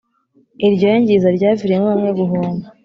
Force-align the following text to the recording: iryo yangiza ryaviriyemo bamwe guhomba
iryo 0.67 0.85
yangiza 0.93 1.27
ryaviriyemo 1.37 1.85
bamwe 1.91 2.09
guhomba 2.19 2.65